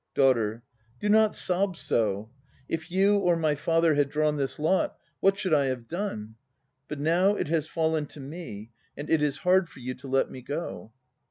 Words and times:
DAUGHTER. 0.15 0.63
Do 0.99 1.09
not 1.09 1.35
sob 1.35 1.77
so! 1.77 2.31
If 2.67 2.89
you 2.89 3.19
or 3.19 3.35
my 3.35 3.53
father 3.53 3.93
had 3.93 4.09
drawn 4.09 4.35
this 4.35 4.57
lot, 4.57 4.97
what 5.19 5.37
should 5.37 5.53
I 5.53 5.67
have 5.67 5.87
done? 5.87 6.33
But 6.87 6.99
now 6.99 7.35
it 7.35 7.49
has 7.49 7.67
fallen 7.67 8.07
to 8.07 8.19
me, 8.19 8.71
and 8.97 9.11
it 9.11 9.21
is 9.21 9.37
hard 9.45 9.69
for 9.69 9.79
you 9.79 9.93
to 9.93 10.07
let 10.07 10.31
me 10.31 10.41
go. 10.41 10.91